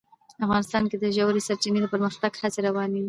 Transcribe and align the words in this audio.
افغانستان 0.45 0.83
کې 0.89 0.97
د 0.99 1.05
ژورې 1.15 1.41
سرچینې 1.47 1.79
د 1.81 1.87
پرمختګ 1.93 2.31
هڅې 2.41 2.59
روانې 2.67 2.91
دي. 2.99 2.99